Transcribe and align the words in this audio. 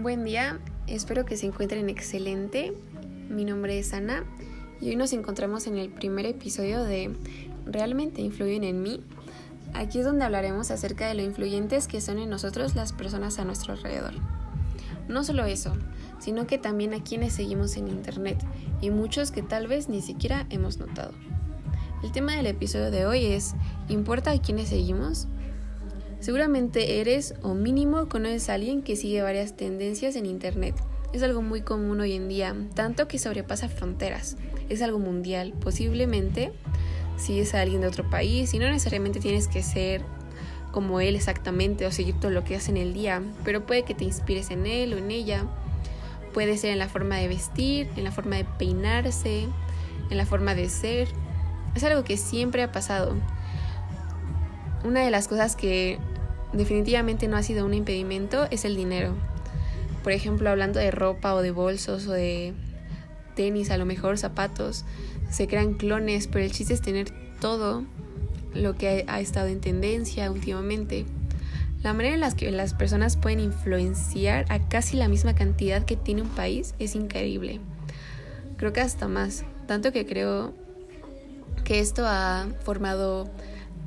Buen 0.00 0.22
día, 0.22 0.60
espero 0.86 1.24
que 1.24 1.36
se 1.36 1.46
encuentren 1.46 1.88
excelente. 1.90 2.72
Mi 3.28 3.44
nombre 3.44 3.80
es 3.80 3.92
Ana 3.92 4.22
y 4.80 4.90
hoy 4.90 4.96
nos 4.96 5.12
encontramos 5.12 5.66
en 5.66 5.76
el 5.76 5.88
primer 5.90 6.24
episodio 6.24 6.84
de 6.84 7.16
¿Realmente 7.66 8.20
influyen 8.20 8.62
en 8.62 8.80
mí? 8.80 9.02
Aquí 9.74 9.98
es 9.98 10.04
donde 10.04 10.24
hablaremos 10.24 10.70
acerca 10.70 11.08
de 11.08 11.14
lo 11.14 11.22
influyentes 11.22 11.88
que 11.88 12.00
son 12.00 12.20
en 12.20 12.30
nosotros 12.30 12.76
las 12.76 12.92
personas 12.92 13.40
a 13.40 13.44
nuestro 13.44 13.72
alrededor. 13.72 14.14
No 15.08 15.24
solo 15.24 15.46
eso, 15.46 15.72
sino 16.20 16.46
que 16.46 16.58
también 16.58 16.94
a 16.94 17.02
quienes 17.02 17.32
seguimos 17.32 17.76
en 17.76 17.88
Internet 17.88 18.38
y 18.80 18.90
muchos 18.90 19.32
que 19.32 19.42
tal 19.42 19.66
vez 19.66 19.88
ni 19.88 20.00
siquiera 20.00 20.46
hemos 20.50 20.78
notado. 20.78 21.10
El 22.04 22.12
tema 22.12 22.36
del 22.36 22.46
episodio 22.46 22.92
de 22.92 23.04
hoy 23.04 23.26
es 23.26 23.56
¿Importa 23.88 24.30
a 24.30 24.40
quienes 24.40 24.68
seguimos? 24.68 25.26
Seguramente 26.20 27.00
eres 27.00 27.34
o 27.42 27.54
mínimo 27.54 28.08
conoces 28.08 28.50
a 28.50 28.54
alguien 28.54 28.82
que 28.82 28.96
sigue 28.96 29.22
varias 29.22 29.56
tendencias 29.56 30.16
en 30.16 30.26
Internet. 30.26 30.74
Es 31.12 31.22
algo 31.22 31.42
muy 31.42 31.62
común 31.62 32.00
hoy 32.00 32.12
en 32.12 32.28
día, 32.28 32.54
tanto 32.74 33.08
que 33.08 33.18
sobrepasa 33.18 33.68
fronteras. 33.68 34.36
Es 34.68 34.82
algo 34.82 34.98
mundial. 34.98 35.54
Posiblemente 35.60 36.52
si 37.16 37.40
es 37.40 37.54
alguien 37.54 37.80
de 37.80 37.88
otro 37.88 38.08
país 38.08 38.54
y 38.54 38.58
no 38.58 38.66
necesariamente 38.66 39.20
tienes 39.20 39.48
que 39.48 39.62
ser 39.62 40.02
como 40.72 41.00
él 41.00 41.16
exactamente 41.16 41.86
o 41.86 41.92
seguir 41.92 42.18
todo 42.20 42.30
lo 42.30 42.44
que 42.44 42.56
hace 42.56 42.70
en 42.70 42.76
el 42.76 42.94
día, 42.94 43.22
pero 43.44 43.66
puede 43.66 43.84
que 43.84 43.94
te 43.94 44.04
inspires 44.04 44.50
en 44.50 44.66
él 44.66 44.94
o 44.94 44.98
en 44.98 45.10
ella. 45.10 45.44
Puede 46.32 46.56
ser 46.56 46.70
en 46.70 46.78
la 46.78 46.88
forma 46.88 47.16
de 47.16 47.26
vestir, 47.26 47.88
en 47.96 48.04
la 48.04 48.12
forma 48.12 48.36
de 48.36 48.44
peinarse, 48.44 49.48
en 50.10 50.16
la 50.16 50.26
forma 50.26 50.54
de 50.54 50.68
ser. 50.68 51.08
Es 51.74 51.82
algo 51.84 52.04
que 52.04 52.16
siempre 52.16 52.62
ha 52.62 52.70
pasado. 52.70 53.16
Una 54.84 55.00
de 55.00 55.10
las 55.10 55.26
cosas 55.26 55.56
que 55.56 55.98
definitivamente 56.52 57.28
no 57.28 57.36
ha 57.36 57.42
sido 57.42 57.64
un 57.64 57.74
impedimento 57.74 58.46
es 58.50 58.64
el 58.64 58.76
dinero. 58.76 59.14
Por 60.02 60.12
ejemplo, 60.12 60.50
hablando 60.50 60.78
de 60.78 60.90
ropa 60.90 61.34
o 61.34 61.42
de 61.42 61.50
bolsos 61.50 62.06
o 62.06 62.12
de 62.12 62.54
tenis, 63.34 63.70
a 63.70 63.76
lo 63.76 63.84
mejor 63.84 64.18
zapatos, 64.18 64.84
se 65.30 65.46
crean 65.46 65.74
clones, 65.74 66.26
pero 66.26 66.44
el 66.44 66.52
chiste 66.52 66.74
es 66.74 66.80
tener 66.80 67.10
todo 67.40 67.84
lo 68.54 68.74
que 68.76 69.04
ha 69.06 69.20
estado 69.20 69.48
en 69.48 69.60
tendencia 69.60 70.30
últimamente. 70.30 71.06
La 71.82 71.92
manera 71.92 72.14
en 72.14 72.20
la 72.20 72.32
que 72.32 72.50
las 72.50 72.74
personas 72.74 73.16
pueden 73.16 73.38
influenciar 73.40 74.46
a 74.48 74.68
casi 74.68 74.96
la 74.96 75.08
misma 75.08 75.34
cantidad 75.34 75.84
que 75.84 75.96
tiene 75.96 76.22
un 76.22 76.28
país 76.28 76.74
es 76.78 76.94
increíble. 76.96 77.60
Creo 78.56 78.72
que 78.72 78.80
hasta 78.80 79.06
más. 79.06 79.44
Tanto 79.68 79.92
que 79.92 80.04
creo 80.04 80.54
que 81.62 81.78
esto 81.78 82.04
ha 82.06 82.48
formado 82.64 83.30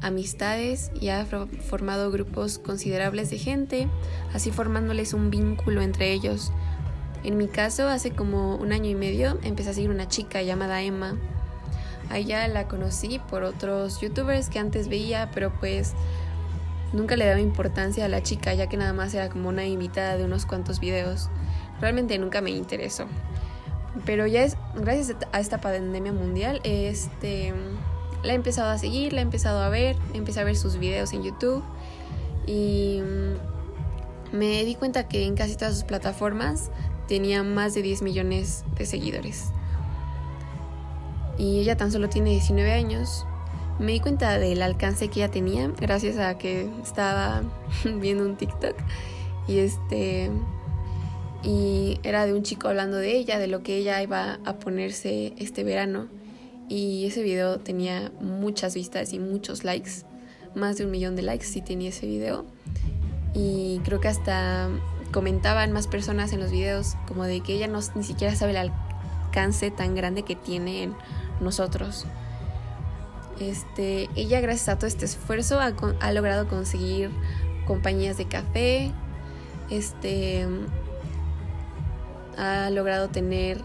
amistades 0.01 0.91
y 0.99 1.09
ha 1.09 1.25
formado 1.25 2.11
grupos 2.11 2.59
considerables 2.59 3.29
de 3.29 3.37
gente, 3.37 3.87
así 4.33 4.51
formándoles 4.51 5.13
un 5.13 5.29
vínculo 5.29 5.81
entre 5.81 6.11
ellos. 6.11 6.51
En 7.23 7.37
mi 7.37 7.47
caso, 7.47 7.87
hace 7.87 8.11
como 8.11 8.55
un 8.55 8.71
año 8.73 8.89
y 8.89 8.95
medio 8.95 9.37
empecé 9.43 9.69
a 9.69 9.73
seguir 9.73 9.91
una 9.91 10.07
chica 10.07 10.41
llamada 10.41 10.81
Emma. 10.81 11.17
A 12.09 12.17
ella 12.17 12.47
la 12.47 12.67
conocí 12.67 13.19
por 13.29 13.43
otros 13.43 14.01
youtubers 14.01 14.49
que 14.49 14.59
antes 14.59 14.87
veía, 14.87 15.29
pero 15.33 15.53
pues 15.59 15.93
nunca 16.93 17.15
le 17.15 17.25
daba 17.25 17.39
importancia 17.39 18.05
a 18.05 18.09
la 18.09 18.23
chica, 18.23 18.53
ya 18.53 18.67
que 18.67 18.77
nada 18.77 18.93
más 18.93 19.13
era 19.13 19.29
como 19.29 19.49
una 19.49 19.65
invitada 19.65 20.17
de 20.17 20.25
unos 20.25 20.45
cuantos 20.45 20.79
videos. 20.79 21.29
Realmente 21.79 22.17
nunca 22.17 22.41
me 22.41 22.49
interesó. 22.49 23.05
Pero 24.05 24.25
ya 24.25 24.43
es 24.43 24.57
gracias 24.75 25.15
a 25.31 25.39
esta 25.39 25.59
pandemia 25.59 26.13
mundial, 26.13 26.59
este 26.63 27.53
la 28.23 28.33
he 28.33 28.35
empezado 28.35 28.69
a 28.69 28.77
seguir, 28.77 29.13
la 29.13 29.21
he 29.21 29.23
empezado 29.23 29.59
a 29.61 29.69
ver, 29.69 29.97
empecé 30.13 30.39
a 30.39 30.43
ver 30.43 30.55
sus 30.55 30.77
videos 30.77 31.13
en 31.13 31.23
YouTube 31.23 31.63
y 32.45 33.01
mm, 33.01 34.37
me 34.37 34.63
di 34.63 34.75
cuenta 34.75 35.07
que 35.07 35.25
en 35.25 35.35
casi 35.35 35.55
todas 35.55 35.73
sus 35.73 35.83
plataformas 35.83 36.71
tenía 37.07 37.43
más 37.43 37.73
de 37.73 37.81
10 37.81 38.03
millones 38.03 38.63
de 38.77 38.85
seguidores. 38.85 39.51
Y 41.37 41.59
ella 41.59 41.75
tan 41.75 41.91
solo 41.91 42.09
tiene 42.09 42.29
19 42.31 42.71
años. 42.71 43.25
Me 43.79 43.93
di 43.93 43.99
cuenta 43.99 44.37
del 44.37 44.61
alcance 44.61 45.07
que 45.07 45.21
ella 45.21 45.31
tenía 45.31 45.67
gracias 45.69 46.17
a 46.17 46.37
que 46.37 46.69
estaba 46.83 47.41
viendo 47.99 48.23
un 48.23 48.37
TikTok 48.37 48.75
y 49.47 49.59
este 49.59 50.29
y 51.43 51.99
era 52.03 52.27
de 52.27 52.33
un 52.33 52.43
chico 52.43 52.67
hablando 52.67 52.97
de 52.97 53.17
ella, 53.17 53.39
de 53.39 53.47
lo 53.47 53.63
que 53.63 53.77
ella 53.77 54.01
iba 54.03 54.37
a 54.45 54.59
ponerse 54.59 55.33
este 55.37 55.63
verano 55.63 56.07
y 56.71 57.05
ese 57.05 57.21
video 57.21 57.59
tenía 57.59 58.13
muchas 58.21 58.75
vistas 58.75 59.11
y 59.11 59.19
muchos 59.19 59.65
likes, 59.65 60.05
más 60.55 60.77
de 60.77 60.85
un 60.85 60.91
millón 60.91 61.17
de 61.17 61.21
likes 61.21 61.45
sí 61.45 61.61
tenía 61.61 61.89
ese 61.89 62.07
video 62.07 62.45
y 63.33 63.81
creo 63.83 63.99
que 63.99 64.07
hasta 64.07 64.69
comentaban 65.11 65.73
más 65.73 65.87
personas 65.87 66.31
en 66.31 66.39
los 66.39 66.49
videos 66.49 66.95
como 67.09 67.25
de 67.25 67.41
que 67.41 67.55
ella 67.55 67.67
no, 67.67 67.81
ni 67.95 68.05
siquiera 68.05 68.33
sabe 68.37 68.51
el 68.51 68.71
alcance 69.27 69.69
tan 69.69 69.95
grande 69.95 70.23
que 70.23 70.37
tiene 70.37 70.83
en 70.83 70.95
nosotros. 71.41 72.05
Este, 73.41 74.07
ella 74.15 74.39
gracias 74.39 74.69
a 74.69 74.77
todo 74.77 74.87
este 74.87 75.03
esfuerzo 75.03 75.59
ha, 75.59 75.73
ha 75.99 76.13
logrado 76.13 76.47
conseguir 76.47 77.09
compañías 77.65 78.15
de 78.15 78.29
café, 78.29 78.91
este, 79.69 80.47
ha 82.37 82.69
logrado 82.69 83.09
tener 83.09 83.61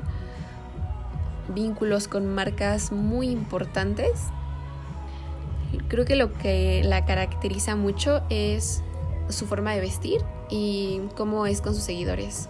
vínculos 1.48 2.08
con 2.08 2.26
marcas 2.34 2.92
muy 2.92 3.28
importantes. 3.28 4.12
Creo 5.88 6.04
que 6.04 6.16
lo 6.16 6.32
que 6.32 6.82
la 6.84 7.04
caracteriza 7.04 7.76
mucho 7.76 8.22
es 8.30 8.82
su 9.28 9.46
forma 9.46 9.74
de 9.74 9.80
vestir 9.80 10.22
y 10.50 11.00
cómo 11.16 11.46
es 11.46 11.60
con 11.60 11.74
sus 11.74 11.84
seguidores. 11.84 12.48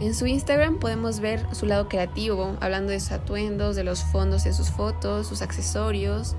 En 0.00 0.14
su 0.14 0.26
Instagram 0.26 0.78
podemos 0.78 1.20
ver 1.20 1.46
su 1.54 1.66
lado 1.66 1.88
creativo, 1.88 2.56
hablando 2.60 2.90
de 2.90 3.00
sus 3.00 3.12
atuendos, 3.12 3.76
de 3.76 3.84
los 3.84 4.02
fondos 4.02 4.44
de 4.44 4.54
sus 4.54 4.70
fotos, 4.70 5.26
sus 5.26 5.42
accesorios, 5.42 6.36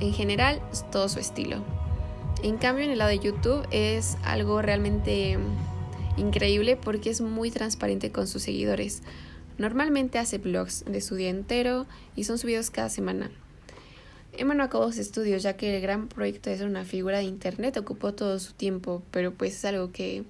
en 0.00 0.12
general 0.12 0.60
todo 0.92 1.08
su 1.08 1.18
estilo. 1.18 1.62
En 2.42 2.58
cambio 2.58 2.84
en 2.84 2.90
el 2.90 2.98
lado 2.98 3.10
de 3.10 3.18
YouTube 3.18 3.66
es 3.70 4.18
algo 4.22 4.60
realmente 4.60 5.38
increíble 6.18 6.76
porque 6.76 7.10
es 7.10 7.20
muy 7.20 7.50
transparente 7.50 8.12
con 8.12 8.26
sus 8.26 8.42
seguidores. 8.42 9.02
Normalmente 9.58 10.18
hace 10.18 10.38
vlogs 10.38 10.84
de 10.84 11.00
su 11.00 11.16
día 11.16 11.30
entero 11.30 11.86
y 12.14 12.24
son 12.24 12.38
subidos 12.38 12.70
cada 12.70 12.88
semana. 12.88 13.30
Emma 14.32 14.54
no 14.54 14.62
acabó 14.62 14.86
sus 14.90 14.98
estudios 14.98 15.42
ya 15.42 15.56
que 15.56 15.74
el 15.74 15.82
gran 15.82 16.06
proyecto 16.06 16.48
de 16.48 16.58
ser 16.58 16.68
una 16.68 16.84
figura 16.84 17.18
de 17.18 17.24
internet 17.24 17.76
ocupó 17.76 18.14
todo 18.14 18.38
su 18.38 18.52
tiempo, 18.52 19.02
pero 19.10 19.34
pues 19.34 19.54
es 19.54 19.64
algo 19.64 19.90
que 19.90 20.22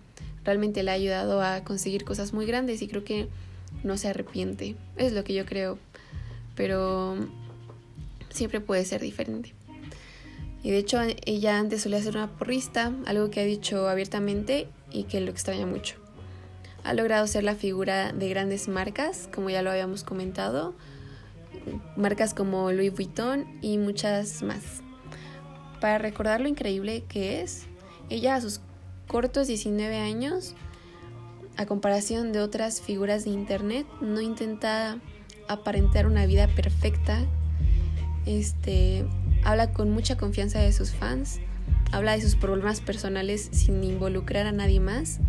realmente 0.44 0.82
le 0.82 0.90
ha 0.90 0.94
ayudado 0.94 1.42
a 1.42 1.62
conseguir 1.62 2.04
cosas 2.04 2.32
muy 2.32 2.46
grandes 2.46 2.80
y 2.80 2.88
creo 2.88 3.04
que 3.04 3.28
no 3.84 3.98
se 3.98 4.08
arrepiente. 4.08 4.76
Es 4.96 5.12
lo 5.12 5.24
que 5.24 5.34
yo 5.34 5.44
creo, 5.44 5.78
pero 6.54 7.16
siempre 8.30 8.60
puede 8.60 8.86
ser 8.86 9.02
diferente. 9.02 9.52
Y 10.62 10.70
de 10.70 10.78
hecho 10.78 10.98
ella 11.26 11.58
antes 11.58 11.82
solía 11.82 12.02
ser 12.02 12.16
una 12.16 12.28
porrista, 12.28 12.92
algo 13.04 13.30
que 13.30 13.40
ha 13.40 13.44
dicho 13.44 13.88
abiertamente 13.88 14.68
y 14.90 15.04
que 15.04 15.20
lo 15.20 15.30
extraña 15.30 15.66
mucho. 15.66 16.07
Ha 16.84 16.94
logrado 16.94 17.26
ser 17.26 17.44
la 17.44 17.54
figura 17.54 18.12
de 18.12 18.28
grandes 18.28 18.68
marcas, 18.68 19.28
como 19.34 19.50
ya 19.50 19.62
lo 19.62 19.70
habíamos 19.70 20.04
comentado, 20.04 20.74
marcas 21.96 22.34
como 22.34 22.72
Louis 22.72 22.92
Vuitton 22.92 23.46
y 23.60 23.78
muchas 23.78 24.42
más. 24.42 24.82
Para 25.80 25.98
recordar 25.98 26.40
lo 26.40 26.48
increíble 26.48 27.04
que 27.08 27.42
es, 27.42 27.66
ella 28.10 28.36
a 28.36 28.40
sus 28.40 28.60
cortos 29.06 29.46
19 29.46 29.96
años, 29.96 30.54
a 31.56 31.66
comparación 31.66 32.32
de 32.32 32.40
otras 32.40 32.80
figuras 32.80 33.24
de 33.24 33.30
internet, 33.30 33.86
no 34.00 34.20
intenta 34.20 34.98
aparentar 35.48 36.06
una 36.06 36.26
vida 36.26 36.46
perfecta. 36.48 37.24
Este, 38.26 39.04
habla 39.44 39.72
con 39.72 39.90
mucha 39.90 40.16
confianza 40.16 40.60
de 40.60 40.72
sus 40.72 40.92
fans, 40.92 41.40
habla 41.90 42.12
de 42.12 42.22
sus 42.22 42.36
problemas 42.36 42.80
personales 42.80 43.48
sin 43.52 43.82
involucrar 43.82 44.46
a 44.46 44.52
nadie 44.52 44.80
más 44.80 45.20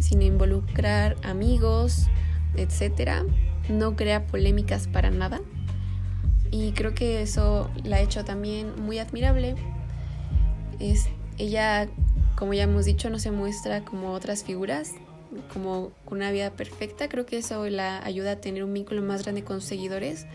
sin 0.00 0.22
involucrar 0.22 1.16
amigos, 1.22 2.08
etc. 2.56 3.24
No 3.68 3.94
crea 3.94 4.26
polémicas 4.26 4.88
para 4.88 5.10
nada. 5.10 5.40
Y 6.50 6.72
creo 6.72 6.94
que 6.94 7.22
eso 7.22 7.70
la 7.84 7.96
ha 7.96 8.00
hecho 8.00 8.24
también 8.24 8.72
muy 8.82 8.98
admirable. 8.98 9.54
Es, 10.80 11.08
ella, 11.38 11.88
como 12.36 12.54
ya 12.54 12.64
hemos 12.64 12.86
dicho, 12.86 13.08
no 13.10 13.18
se 13.18 13.30
muestra 13.30 13.84
como 13.84 14.12
otras 14.12 14.42
figuras, 14.42 14.94
como 15.52 15.92
una 16.06 16.32
vida 16.32 16.50
perfecta. 16.50 17.08
Creo 17.08 17.26
que 17.26 17.38
eso 17.38 17.68
la 17.68 18.04
ayuda 18.04 18.32
a 18.32 18.36
tener 18.36 18.64
un 18.64 18.74
vínculo 18.74 19.02
más 19.02 19.22
grande 19.22 19.44
con 19.44 19.60
seguidores 19.60 20.26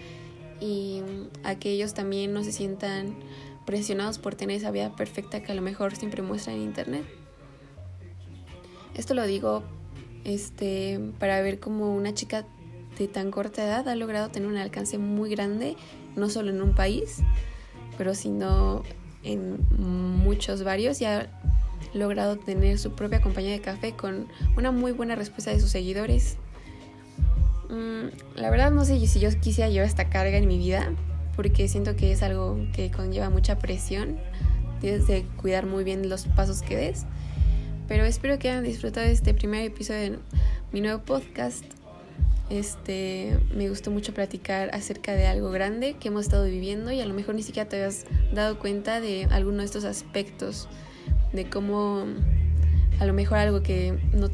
y 0.62 1.02
a 1.44 1.56
que 1.56 1.72
ellos 1.72 1.94
también 1.94 2.32
no 2.32 2.44
se 2.44 2.54
sientan 2.54 3.16
presionados 3.66 4.20
por 4.20 4.36
tener 4.36 4.58
esa 4.58 4.72
vida 4.72 4.96
perfecta 4.96 5.42
que 5.42 5.52
a 5.52 5.56
lo 5.56 5.62
mejor 5.62 5.96
siempre 5.96 6.22
muestra 6.22 6.54
en 6.54 6.62
internet. 6.62 7.25
Esto 8.95 9.13
lo 9.13 9.25
digo 9.25 9.63
este, 10.24 11.00
para 11.19 11.42
ver 11.42 11.59
cómo 11.59 11.94
una 11.94 12.13
chica 12.13 12.45
de 12.97 13.07
tan 13.07 13.30
corta 13.30 13.63
edad 13.63 13.88
ha 13.88 13.95
logrado 13.95 14.30
tener 14.30 14.47
un 14.47 14.57
alcance 14.57 14.97
muy 14.97 15.30
grande, 15.30 15.75
no 16.15 16.30
solo 16.30 16.50
en 16.50 16.62
un 16.62 16.74
país, 16.74 17.19
pero 17.97 18.15
sino 18.15 18.83
en 19.24 19.59
muchos 19.77 20.63
varios 20.63 21.01
y 21.01 21.06
ha 21.06 21.27
logrado 21.94 22.38
tener 22.38 22.77
su 22.77 22.92
propia 22.94 23.21
compañía 23.21 23.51
de 23.51 23.62
café 23.62 23.94
con 23.94 24.27
una 24.57 24.71
muy 24.71 24.92
buena 24.92 25.15
respuesta 25.15 25.51
de 25.51 25.59
sus 25.59 25.71
seguidores. 25.71 26.38
Mm, 27.69 28.39
la 28.39 28.50
verdad 28.50 28.71
no 28.71 28.86
sé 28.86 29.06
si 29.07 29.19
yo 29.19 29.30
quisiera 29.39 29.69
llevar 29.69 29.88
esta 29.88 30.09
carga 30.09 30.38
en 30.38 30.47
mi 30.47 30.57
vida, 30.57 30.94
porque 31.36 31.68
siento 31.68 31.95
que 31.95 32.12
es 32.12 32.24
algo 32.24 32.57
que 32.74 32.92
conlleva 32.92 33.30
mucha 33.30 33.59
presión. 33.59 34.18
Tienes 34.80 35.07
de 35.07 35.25
cuidar 35.42 35.65
muy 35.65 35.83
bien 35.83 36.09
los 36.09 36.25
pasos 36.27 36.62
que 36.62 36.77
des. 36.77 37.06
Pero 37.88 38.04
espero 38.06 38.40
que 38.40 38.50
hayan 38.50 38.64
disfrutado 38.64 39.06
de 39.06 39.14
este 39.14 39.34
primer 39.34 39.64
episodio 39.64 40.00
de 40.00 40.20
mi 40.72 40.82
nuevo 40.82 41.04
podcast. 41.04 41.64
Este, 42.50 43.38
me 43.56 43.70
gustó 43.70 43.92
mucho 43.92 44.14
platicar 44.14 44.70
acerca 44.74 45.14
de 45.14 45.28
algo 45.28 45.52
grande 45.52 45.96
que 46.00 46.08
hemos 46.10 46.22
estado 46.26 46.46
viviendo 46.46 46.92
y 46.92 47.02
a 47.02 47.06
lo 47.06 47.14
mejor 47.14 47.36
ni 47.36 47.44
siquiera 47.44 47.68
te 47.70 47.78
habías 47.78 48.06
dado 48.34 48.60
cuenta 48.60 49.02
de 49.02 49.28
alguno 49.32 49.60
de 49.60 49.66
estos 49.66 49.84
aspectos, 49.84 50.68
de 51.34 51.50
cómo 51.50 52.06
a 53.00 53.06
lo 53.06 53.14
mejor 53.14 53.38
algo 53.38 53.62
que 53.62 53.98
no 54.14 54.30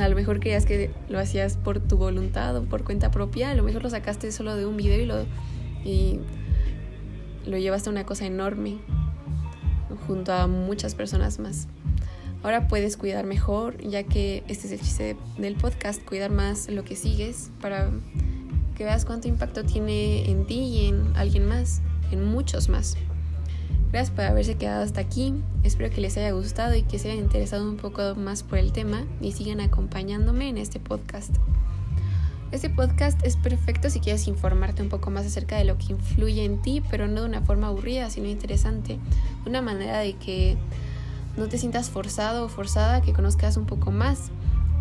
a 0.00 0.08
lo 0.08 0.14
mejor 0.14 0.38
creías 0.38 0.66
que 0.66 0.90
lo 1.08 1.18
hacías 1.18 1.56
por 1.56 1.80
tu 1.80 1.96
voluntad 1.96 2.56
o 2.56 2.62
por 2.64 2.84
cuenta 2.84 3.10
propia, 3.10 3.50
a 3.50 3.54
lo 3.54 3.64
mejor 3.64 3.82
lo 3.82 3.90
sacaste 3.90 4.30
solo 4.30 4.54
de 4.54 4.64
un 4.64 4.76
video 4.76 5.00
y 5.00 5.06
lo 5.06 5.24
y 5.84 6.20
lo 7.46 7.58
llevaste 7.58 7.88
a 7.88 7.92
una 7.92 8.06
cosa 8.06 8.26
enorme 8.26 8.78
junto 10.06 10.32
a 10.32 10.46
muchas 10.46 10.94
personas 10.94 11.38
más. 11.40 11.66
Ahora 12.42 12.68
puedes 12.68 12.96
cuidar 12.96 13.26
mejor, 13.26 13.76
ya 13.82 14.02
que 14.02 14.42
este 14.48 14.66
es 14.66 14.72
el 14.72 14.80
chiste 14.80 15.16
del 15.36 15.56
podcast, 15.56 16.02
cuidar 16.02 16.30
más 16.30 16.68
lo 16.70 16.84
que 16.84 16.96
sigues 16.96 17.50
para 17.60 17.90
que 18.76 18.84
veas 18.84 19.04
cuánto 19.04 19.28
impacto 19.28 19.64
tiene 19.64 20.30
en 20.30 20.46
ti 20.46 20.58
y 20.60 20.86
en 20.86 21.12
alguien 21.16 21.46
más, 21.46 21.82
en 22.10 22.24
muchos 22.24 22.70
más. 22.70 22.96
Gracias 23.92 24.14
por 24.14 24.24
haberse 24.24 24.54
quedado 24.54 24.82
hasta 24.82 25.02
aquí. 25.02 25.34
Espero 25.64 25.90
que 25.90 26.00
les 26.00 26.16
haya 26.16 26.30
gustado 26.30 26.74
y 26.74 26.82
que 26.82 26.98
se 26.98 27.10
hayan 27.10 27.24
interesado 27.24 27.68
un 27.68 27.76
poco 27.76 28.14
más 28.14 28.42
por 28.42 28.58
el 28.58 28.72
tema 28.72 29.04
y 29.20 29.32
sigan 29.32 29.60
acompañándome 29.60 30.48
en 30.48 30.56
este 30.56 30.80
podcast. 30.80 31.34
Este 32.52 32.70
podcast 32.70 33.22
es 33.24 33.36
perfecto 33.36 33.90
si 33.90 34.00
quieres 34.00 34.26
informarte 34.28 34.82
un 34.82 34.88
poco 34.88 35.10
más 35.10 35.26
acerca 35.26 35.56
de 35.56 35.64
lo 35.64 35.76
que 35.76 35.92
influye 35.92 36.44
en 36.44 36.62
ti, 36.62 36.82
pero 36.90 37.06
no 37.06 37.20
de 37.20 37.26
una 37.26 37.42
forma 37.42 37.66
aburrida, 37.66 38.08
sino 38.08 38.28
interesante. 38.28 38.98
Una 39.44 39.60
manera 39.60 39.98
de 39.98 40.14
que 40.14 40.56
no 41.40 41.48
te 41.48 41.58
sientas 41.58 41.88
forzado 41.90 42.44
o 42.44 42.48
forzada, 42.48 43.00
que 43.00 43.12
conozcas 43.12 43.56
un 43.56 43.64
poco 43.64 43.90
más 43.90 44.30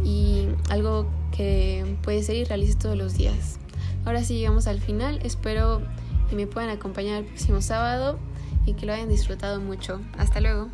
y 0.04 0.48
algo 0.70 1.08
que 1.32 1.98
puedes 2.04 2.26
ser 2.26 2.36
y 2.36 2.44
realices 2.44 2.78
todos 2.78 2.98
los 2.98 3.16
días. 3.16 3.60
Ahora 4.06 4.24
sí 4.24 4.38
llegamos 4.38 4.68
al 4.68 4.82
final, 4.82 5.20
espero 5.24 5.82
que 6.30 6.36
me 6.36 6.48
puedan 6.48 6.70
acompañar 6.70 7.20
el 7.20 7.26
próximo 7.26 7.62
sábado 7.62 8.20
y 8.66 8.74
que 8.74 8.86
lo 8.86 8.94
hayan 8.94 9.10
disfrutado 9.10 9.60
mucho. 9.62 10.02
Hasta 10.18 10.42
luego. 10.42 10.68